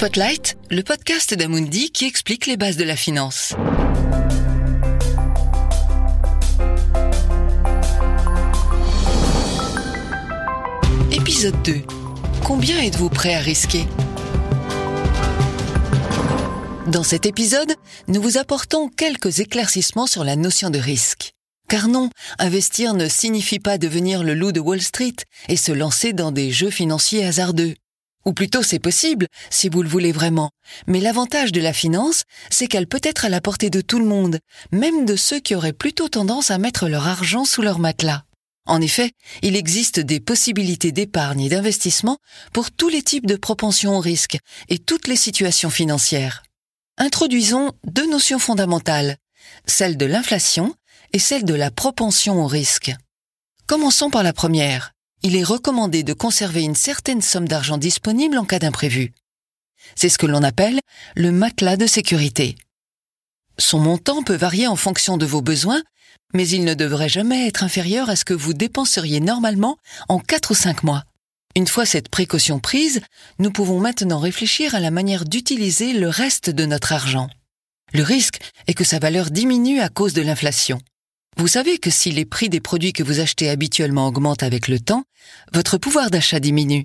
Spotlight, 0.00 0.56
le 0.70 0.82
podcast 0.82 1.34
d'Amundi 1.34 1.90
qui 1.90 2.06
explique 2.06 2.46
les 2.46 2.56
bases 2.56 2.78
de 2.78 2.84
la 2.84 2.96
finance. 2.96 3.52
Épisode 11.12 11.62
2. 11.64 11.82
Combien 12.44 12.80
êtes-vous 12.80 13.10
prêt 13.10 13.34
à 13.34 13.40
risquer? 13.40 13.84
Dans 16.86 17.02
cet 17.02 17.26
épisode, 17.26 17.74
nous 18.08 18.22
vous 18.22 18.38
apportons 18.38 18.88
quelques 18.88 19.40
éclaircissements 19.40 20.06
sur 20.06 20.24
la 20.24 20.36
notion 20.36 20.70
de 20.70 20.78
risque. 20.78 21.34
Car 21.68 21.88
non, 21.88 22.08
investir 22.38 22.94
ne 22.94 23.06
signifie 23.06 23.58
pas 23.58 23.76
devenir 23.76 24.24
le 24.24 24.32
loup 24.32 24.52
de 24.52 24.60
Wall 24.60 24.80
Street 24.80 25.16
et 25.50 25.58
se 25.58 25.72
lancer 25.72 26.14
dans 26.14 26.32
des 26.32 26.50
jeux 26.50 26.70
financiers 26.70 27.26
hasardeux. 27.26 27.74
Ou 28.26 28.32
plutôt 28.32 28.62
c'est 28.62 28.78
possible, 28.78 29.26
si 29.48 29.68
vous 29.68 29.82
le 29.82 29.88
voulez 29.88 30.12
vraiment. 30.12 30.50
Mais 30.86 31.00
l'avantage 31.00 31.52
de 31.52 31.60
la 31.60 31.72
finance, 31.72 32.24
c'est 32.50 32.66
qu'elle 32.66 32.86
peut 32.86 33.00
être 33.02 33.24
à 33.24 33.28
la 33.28 33.40
portée 33.40 33.70
de 33.70 33.80
tout 33.80 33.98
le 33.98 34.04
monde, 34.04 34.38
même 34.72 35.06
de 35.06 35.16
ceux 35.16 35.40
qui 35.40 35.54
auraient 35.54 35.72
plutôt 35.72 36.08
tendance 36.08 36.50
à 36.50 36.58
mettre 36.58 36.88
leur 36.88 37.06
argent 37.06 37.44
sous 37.44 37.62
leur 37.62 37.78
matelas. 37.78 38.24
En 38.66 38.80
effet, 38.80 39.12
il 39.42 39.56
existe 39.56 40.00
des 40.00 40.20
possibilités 40.20 40.92
d'épargne 40.92 41.40
et 41.40 41.48
d'investissement 41.48 42.18
pour 42.52 42.70
tous 42.70 42.88
les 42.88 43.02
types 43.02 43.26
de 43.26 43.36
propensions 43.36 43.96
au 43.96 44.00
risque 44.00 44.38
et 44.68 44.78
toutes 44.78 45.08
les 45.08 45.16
situations 45.16 45.70
financières. 45.70 46.42
Introduisons 46.98 47.72
deux 47.84 48.08
notions 48.08 48.38
fondamentales, 48.38 49.16
celle 49.66 49.96
de 49.96 50.04
l'inflation 50.04 50.74
et 51.12 51.18
celle 51.18 51.44
de 51.44 51.54
la 51.54 51.70
propension 51.70 52.44
au 52.44 52.46
risque. 52.46 52.92
Commençons 53.66 54.10
par 54.10 54.22
la 54.22 54.32
première. 54.32 54.92
Il 55.22 55.36
est 55.36 55.44
recommandé 55.44 56.02
de 56.02 56.14
conserver 56.14 56.62
une 56.62 56.74
certaine 56.74 57.20
somme 57.20 57.46
d'argent 57.46 57.76
disponible 57.76 58.38
en 58.38 58.46
cas 58.46 58.58
d'imprévu. 58.58 59.12
C'est 59.94 60.08
ce 60.08 60.16
que 60.16 60.26
l'on 60.26 60.42
appelle 60.42 60.80
le 61.14 61.30
matelas 61.30 61.76
de 61.76 61.86
sécurité. 61.86 62.56
Son 63.58 63.78
montant 63.78 64.22
peut 64.22 64.36
varier 64.36 64.66
en 64.66 64.76
fonction 64.76 65.18
de 65.18 65.26
vos 65.26 65.42
besoins, 65.42 65.82
mais 66.32 66.48
il 66.48 66.64
ne 66.64 66.72
devrait 66.72 67.10
jamais 67.10 67.46
être 67.46 67.64
inférieur 67.64 68.08
à 68.08 68.16
ce 68.16 68.24
que 68.24 68.32
vous 68.32 68.54
dépenseriez 68.54 69.20
normalement 69.20 69.76
en 70.08 70.20
4 70.20 70.52
ou 70.52 70.54
5 70.54 70.84
mois. 70.84 71.04
Une 71.54 71.66
fois 71.66 71.84
cette 71.84 72.08
précaution 72.08 72.58
prise, 72.58 73.02
nous 73.38 73.50
pouvons 73.50 73.78
maintenant 73.78 74.20
réfléchir 74.20 74.74
à 74.74 74.80
la 74.80 74.90
manière 74.90 75.26
d'utiliser 75.26 75.92
le 75.92 76.08
reste 76.08 76.48
de 76.48 76.64
notre 76.64 76.92
argent. 76.92 77.28
Le 77.92 78.04
risque 78.04 78.40
est 78.68 78.74
que 78.74 78.84
sa 78.84 79.00
valeur 79.00 79.30
diminue 79.30 79.80
à 79.80 79.88
cause 79.90 80.14
de 80.14 80.22
l'inflation. 80.22 80.80
Vous 81.40 81.48
savez 81.48 81.78
que 81.78 81.88
si 81.88 82.10
les 82.10 82.26
prix 82.26 82.50
des 82.50 82.60
produits 82.60 82.92
que 82.92 83.02
vous 83.02 83.18
achetez 83.18 83.48
habituellement 83.48 84.06
augmentent 84.06 84.42
avec 84.42 84.68
le 84.68 84.78
temps, 84.78 85.04
votre 85.54 85.78
pouvoir 85.78 86.10
d'achat 86.10 86.38
diminue. 86.38 86.84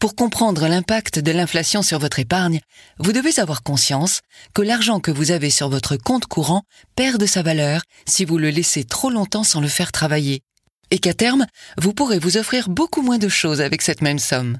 Pour 0.00 0.16
comprendre 0.16 0.66
l'impact 0.66 1.20
de 1.20 1.30
l'inflation 1.30 1.82
sur 1.82 2.00
votre 2.00 2.18
épargne, 2.18 2.58
vous 2.98 3.12
devez 3.12 3.38
avoir 3.38 3.62
conscience 3.62 4.22
que 4.54 4.62
l'argent 4.62 4.98
que 4.98 5.12
vous 5.12 5.30
avez 5.30 5.50
sur 5.50 5.68
votre 5.68 5.96
compte 5.96 6.26
courant 6.26 6.64
perd 6.96 7.20
de 7.20 7.26
sa 7.26 7.42
valeur 7.42 7.82
si 8.04 8.24
vous 8.24 8.38
le 8.38 8.50
laissez 8.50 8.82
trop 8.82 9.08
longtemps 9.08 9.44
sans 9.44 9.60
le 9.60 9.68
faire 9.68 9.92
travailler. 9.92 10.42
Et 10.90 10.98
qu'à 10.98 11.14
terme, 11.14 11.46
vous 11.78 11.94
pourrez 11.94 12.18
vous 12.18 12.36
offrir 12.36 12.70
beaucoup 12.70 13.02
moins 13.02 13.18
de 13.18 13.28
choses 13.28 13.60
avec 13.60 13.82
cette 13.82 14.02
même 14.02 14.18
somme. 14.18 14.58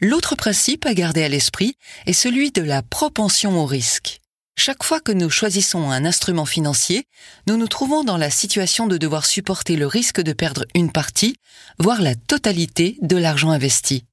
L'autre 0.00 0.36
principe 0.36 0.86
à 0.86 0.94
garder 0.94 1.24
à 1.24 1.28
l'esprit 1.28 1.74
est 2.06 2.12
celui 2.12 2.52
de 2.52 2.62
la 2.62 2.84
propension 2.84 3.58
au 3.60 3.66
risque. 3.66 4.20
Chaque 4.56 4.84
fois 4.84 5.00
que 5.00 5.12
nous 5.12 5.30
choisissons 5.30 5.90
un 5.90 6.04
instrument 6.04 6.46
financier, 6.46 7.04
nous 7.48 7.56
nous 7.56 7.66
trouvons 7.66 8.04
dans 8.04 8.16
la 8.16 8.30
situation 8.30 8.86
de 8.86 8.96
devoir 8.96 9.26
supporter 9.26 9.76
le 9.76 9.86
risque 9.86 10.20
de 10.20 10.32
perdre 10.32 10.64
une 10.74 10.92
partie, 10.92 11.36
voire 11.78 12.00
la 12.00 12.14
totalité 12.14 12.96
de 13.02 13.16
l'argent 13.16 13.50
investi. 13.50 14.04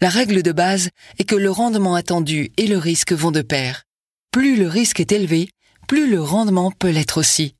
La 0.00 0.08
règle 0.08 0.42
de 0.42 0.50
base 0.50 0.88
est 1.18 1.24
que 1.24 1.36
le 1.36 1.50
rendement 1.50 1.94
attendu 1.94 2.50
et 2.56 2.66
le 2.66 2.78
risque 2.78 3.12
vont 3.12 3.30
de 3.30 3.42
pair. 3.42 3.84
Plus 4.32 4.56
le 4.56 4.66
risque 4.66 4.98
est 4.98 5.12
élevé, 5.12 5.50
plus 5.86 6.10
le 6.10 6.22
rendement 6.22 6.72
peut 6.72 6.90
l'être 6.90 7.18
aussi. 7.18 7.54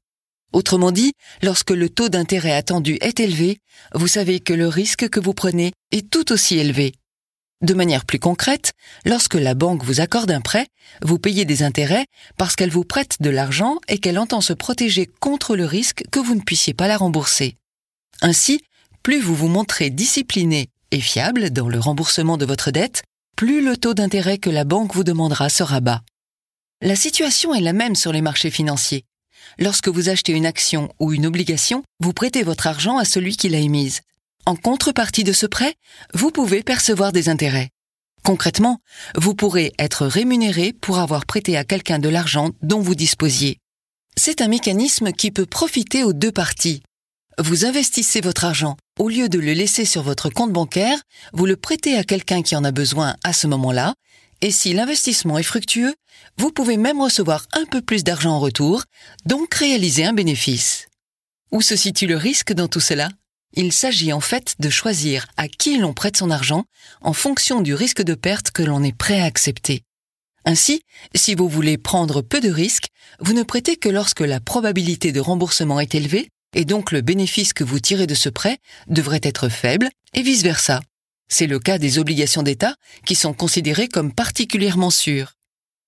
Autrement 0.53 0.91
dit, 0.91 1.13
lorsque 1.43 1.71
le 1.71 1.89
taux 1.89 2.09
d'intérêt 2.09 2.53
attendu 2.53 2.99
est 3.01 3.21
élevé, 3.21 3.59
vous 3.95 4.09
savez 4.09 4.41
que 4.41 4.53
le 4.53 4.69
risque 4.69 5.09
que 5.09 5.21
vous 5.21 5.35
prenez 5.35 5.73
est 5.93 6.11
tout 6.11 6.33
aussi 6.33 6.59
élevé. 6.59 6.95
De 7.63 7.75
manière 7.75 8.05
plus 8.05 8.19
concrète, 8.19 8.73
lorsque 9.05 9.35
la 9.35 9.55
banque 9.55 9.85
vous 9.85 10.01
accorde 10.01 10.33
un 10.33 10.41
prêt, 10.41 10.67
vous 11.01 11.21
payez 11.21 11.45
des 11.45 11.63
intérêts 11.63 12.07
parce 12.37 12.57
qu'elle 12.57 12.71
vous 12.71 12.85
prête 12.85 13.19
de 13.21 13.31
l'argent 13.31 13.79
et 13.87 13.99
qu'elle 13.99 14.19
entend 14.19 14.41
se 14.41 14.53
protéger 14.53 15.09
contre 15.21 15.55
le 15.55 15.65
risque 15.65 16.03
que 16.11 16.19
vous 16.19 16.35
ne 16.35 16.41
puissiez 16.41 16.75
pas 16.75 16.89
la 16.89 16.97
rembourser. 16.97 17.57
Ainsi, 18.21 18.63
plus 19.05 19.21
vous 19.21 19.37
vous 19.37 19.47
montrez 19.47 19.91
discipliné 19.91 20.71
et 20.91 21.01
fiable 21.01 21.51
dans 21.51 21.69
le 21.69 21.79
remboursement 21.79 22.37
de 22.37 22.45
votre 22.45 22.73
dette, 22.73 23.05
plus 23.37 23.65
le 23.65 23.77
taux 23.77 23.95
d'intérêt 23.95 24.39
que 24.39 24.51
la 24.51 24.65
banque 24.65 24.95
vous 24.95 25.05
demandera 25.05 25.49
sera 25.49 25.81
bas. 25.81 26.03
La 26.81 26.97
situation 26.97 27.55
est 27.55 27.61
la 27.61 27.73
même 27.73 27.95
sur 27.95 28.13
les 28.13 28.23
marchés 28.23 28.51
financiers. 28.51 29.05
Lorsque 29.59 29.89
vous 29.89 30.09
achetez 30.09 30.33
une 30.33 30.47
action 30.47 30.93
ou 30.99 31.13
une 31.13 31.27
obligation, 31.27 31.85
vous 32.01 32.13
prêtez 32.13 32.43
votre 32.43 32.67
argent 32.67 32.99
à 32.99 33.05
celui 33.05 33.37
qui 33.37 33.49
l'a 33.49 33.59
émise. 33.59 34.01
En 34.45 34.57
contrepartie 34.57 35.23
de 35.23 35.33
ce 35.33 35.47
prêt, 35.47 35.75
vous 36.15 36.33
pouvez 36.33 36.65
percevoir 36.65 37.13
des 37.13 37.29
intérêts. 37.29 37.71
Concrètement, 38.25 38.79
vous 39.15 39.35
pourrez 39.35 39.73
être 39.79 40.07
rémunéré 40.07 40.73
pour 40.73 40.99
avoir 40.99 41.27
prêté 41.27 41.57
à 41.57 41.65
quelqu'un 41.65 42.01
de 42.01 42.09
l'argent 42.09 42.51
dont 42.61 42.81
vous 42.81 42.97
disposiez. 42.97 43.59
C'est 44.17 44.41
un 44.41 44.49
mécanisme 44.49 45.13
qui 45.13 45.31
peut 45.31 45.47
profiter 45.47 46.03
aux 46.03 46.13
deux 46.13 46.33
parties. 46.33 46.83
Vous 47.39 47.65
investissez 47.65 48.21
votre 48.21 48.45
argent. 48.45 48.77
Au 48.99 49.09
lieu 49.09 49.29
de 49.29 49.39
le 49.39 49.53
laisser 49.53 49.85
sur 49.85 50.03
votre 50.03 50.29
compte 50.29 50.53
bancaire, 50.53 51.01
vous 51.33 51.47
le 51.47 51.57
prêtez 51.57 51.97
à 51.97 52.05
quelqu'un 52.05 52.43
qui 52.43 52.57
en 52.57 52.65
a 52.65 52.73
besoin 52.73 53.17
à 53.25 53.33
ce 53.33 53.47
moment-là, 53.47 53.95
et 54.41 54.51
si 54.51 54.75
l'investissement 54.75 55.39
est 55.39 55.45
fructueux, 55.45 55.95
vous 56.37 56.51
pouvez 56.51 56.77
même 56.77 57.01
recevoir 57.01 57.47
un 57.53 57.65
peu 57.65 57.81
plus 57.81 58.03
d'argent 58.05 58.33
en 58.33 58.41
retour, 58.41 58.83
donc 59.25 59.55
réaliser 59.55 60.05
un 60.05 60.13
bénéfice. 60.13 60.89
Où 61.53 61.63
se 61.63 61.77
situe 61.77 62.07
le 62.07 62.17
risque 62.17 62.53
dans 62.53 62.69
tout 62.69 62.81
cela? 62.81 63.09
Il 63.55 63.73
s'agit 63.73 64.13
en 64.13 64.21
fait 64.21 64.55
de 64.59 64.71
choisir 64.71 65.27
à 65.37 65.49
qui 65.49 65.79
l'on 65.79 65.93
prête 65.93 66.17
son 66.17 66.31
argent 66.31 66.65
en 67.01 67.13
fonction 67.13 67.61
du 67.61 67.75
risque 67.75 68.03
de 68.03 68.15
perte 68.15 68.51
que 68.51 68.63
l'on 68.63 68.83
est 68.83 68.97
prêt 68.97 69.21
à 69.21 69.25
accepter. 69.25 69.83
Ainsi, 70.45 70.83
si 71.15 71.35
vous 71.35 71.49
voulez 71.49 71.79
prendre 71.79 72.21
peu 72.21 72.41
de 72.41 72.51
risques, 72.51 72.89
vous 73.21 73.33
ne 73.33 73.43
prêtez 73.43 73.77
que 73.77 73.89
lorsque 73.89 74.21
la 74.21 74.41
probabilité 74.41 75.13
de 75.13 75.21
remboursement 75.21 75.79
est 75.79 75.95
élevée, 75.95 76.29
et 76.55 76.65
donc 76.65 76.91
le 76.91 77.01
bénéfice 77.01 77.53
que 77.53 77.65
vous 77.65 77.81
tirez 77.81 78.07
de 78.07 78.15
ce 78.15 78.29
prêt 78.29 78.59
devrait 78.89 79.21
être 79.23 79.49
faible, 79.49 79.89
et 80.15 80.23
vice-versa. 80.23 80.81
C'est 81.29 81.47
le 81.47 81.59
cas 81.59 81.79
des 81.79 81.99
obligations 81.99 82.43
d'État, 82.43 82.75
qui 83.07 83.15
sont 83.15 83.33
considérées 83.33 83.89
comme 83.89 84.13
particulièrement 84.13 84.91
sûres. 84.91 85.35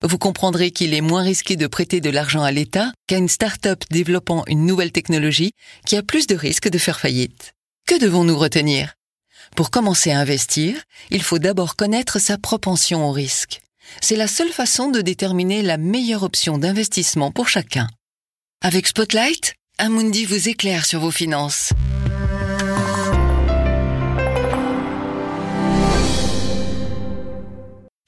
Vous 0.03 0.19
comprendrez 0.19 0.71
qu'il 0.71 0.93
est 0.93 1.01
moins 1.01 1.23
risqué 1.23 1.57
de 1.57 1.67
prêter 1.67 2.01
de 2.01 2.11
l'argent 2.11 2.43
à 2.43 2.53
l'État 2.53 2.93
qu'à 3.07 3.17
une 3.17 3.29
start-up 3.29 3.85
développant 3.91 4.45
une 4.47 4.67
nouvelle 4.67 4.93
technologie 4.93 5.53
qui 5.87 5.97
a 5.97 6.03
plus 6.03 6.27
de 6.27 6.35
risques 6.35 6.69
de 6.69 6.79
faire 6.79 7.01
faillite. 7.01 7.53
Que 7.87 7.99
devons-nous 7.99 8.37
retenir? 8.37 8.95
Pour 9.57 9.71
commencer 9.71 10.11
à 10.11 10.19
investir, 10.19 10.83
il 11.11 11.23
faut 11.23 11.39
d'abord 11.39 11.77
connaître 11.77 12.19
sa 12.19 12.39
propension 12.39 13.09
au 13.09 13.13
risque. 13.13 13.61
C'est 14.01 14.17
la 14.17 14.29
seule 14.29 14.51
façon 14.51 14.91
de 14.91 15.01
déterminer 15.01 15.63
la 15.63 15.77
meilleure 15.77 16.23
option 16.23 16.59
d'investissement 16.59 17.31
pour 17.31 17.49
chacun. 17.49 17.89
Avec 18.63 18.87
Spotlight, 18.87 19.55
Amundi 19.79 20.25
vous 20.25 20.49
éclaire 20.49 20.87
sur 20.87 21.01
vos 21.01 21.11
finances. 21.11 21.73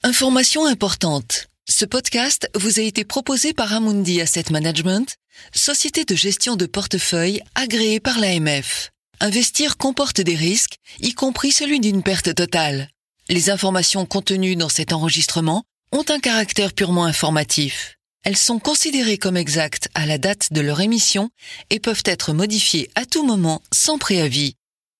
Information 0.03 0.65
importante. 0.65 1.46
Ce 1.79 1.85
podcast 1.85 2.49
vous 2.55 2.79
a 2.79 2.81
été 2.81 3.05
proposé 3.05 3.53
par 3.53 3.71
Amundi 3.71 4.19
Asset 4.19 4.45
Management, 4.49 5.15
société 5.53 6.05
de 6.05 6.15
gestion 6.15 6.55
de 6.55 6.65
portefeuille 6.65 7.39
agréée 7.53 7.99
par 7.99 8.17
l'AMF. 8.17 8.89
Investir 9.19 9.77
comporte 9.77 10.19
des 10.19 10.33
risques, 10.33 10.77
y 11.01 11.13
compris 11.13 11.51
celui 11.51 11.79
d'une 11.79 12.01
perte 12.01 12.33
totale. 12.33 12.89
Les 13.29 13.51
informations 13.51 14.07
contenues 14.07 14.55
dans 14.55 14.69
cet 14.69 14.91
enregistrement 14.91 15.65
ont 15.91 16.05
un 16.09 16.17
caractère 16.19 16.73
purement 16.73 17.05
informatif. 17.05 17.93
Elles 18.23 18.37
sont 18.37 18.57
considérées 18.57 19.19
comme 19.19 19.37
exactes 19.37 19.89
à 19.93 20.07
la 20.07 20.17
date 20.17 20.51
de 20.51 20.61
leur 20.61 20.81
émission 20.81 21.29
et 21.69 21.79
peuvent 21.79 22.01
être 22.05 22.33
modifiées 22.33 22.89
à 22.95 23.05
tout 23.05 23.23
moment 23.23 23.61
sans 23.71 23.99
préavis. 23.99 24.55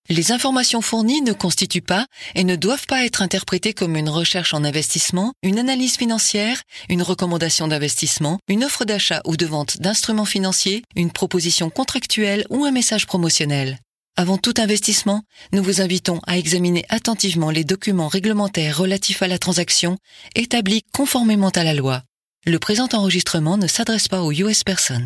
Les 0.09 0.31
informations 0.31 0.81
fournies 0.81 1.21
ne 1.21 1.33
constituent 1.33 1.81
pas 1.81 2.07
et 2.33 2.45
ne 2.45 2.55
doivent 2.55 2.85
pas 2.87 3.03
être 3.03 3.21
interprétées 3.21 3.73
comme 3.73 3.97
une 3.97 4.07
recherche 4.07 4.53
en 4.53 4.63
investissement, 4.63 5.33
une 5.43 5.59
analyse 5.59 5.97
financière, 5.97 6.61
une 6.87 7.01
recommandation 7.01 7.67
d'investissement, 7.67 8.39
une 8.47 8.63
offre 8.63 8.85
d'achat 8.85 9.21
ou 9.25 9.35
de 9.35 9.45
vente 9.45 9.81
d'instruments 9.81 10.23
financiers, 10.23 10.83
une 10.95 11.11
proposition 11.11 11.69
contractuelle 11.69 12.45
ou 12.49 12.63
un 12.63 12.71
message 12.71 13.05
promotionnel. 13.05 13.79
Avant 14.15 14.37
tout 14.37 14.53
investissement, 14.57 15.23
nous 15.51 15.61
vous 15.61 15.81
invitons 15.81 16.21
à 16.25 16.37
examiner 16.37 16.85
attentivement 16.87 17.51
les 17.51 17.65
documents 17.65 18.07
réglementaires 18.07 18.77
relatifs 18.77 19.21
à 19.21 19.27
la 19.27 19.37
transaction 19.37 19.97
établis 20.35 20.83
conformément 20.93 21.49
à 21.49 21.65
la 21.65 21.73
loi. 21.73 22.01
Le 22.45 22.59
présent 22.59 22.87
enregistrement 22.93 23.57
ne 23.57 23.67
s'adresse 23.67 24.07
pas 24.07 24.21
aux 24.21 24.31
US 24.31 24.63
persons. 24.63 25.05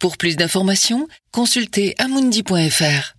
Pour 0.00 0.16
plus 0.16 0.36
d'informations, 0.36 1.06
consultez 1.32 1.94
amundi.fr. 1.98 3.14